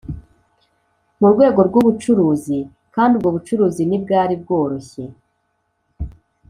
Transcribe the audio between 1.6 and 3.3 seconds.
rw ubucuruzi kandi ubwo